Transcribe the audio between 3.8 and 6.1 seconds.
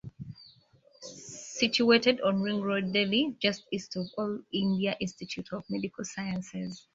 of All India Institute of Medical